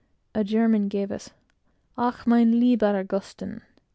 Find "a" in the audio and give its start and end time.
0.33-0.43